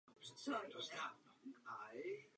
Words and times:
Velmi 0.07 0.57
nám 0.71 1.11
chybí. 1.91 2.25